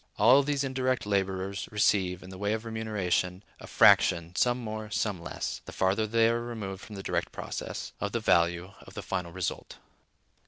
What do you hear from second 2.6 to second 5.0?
remuneration, a fraction, some more,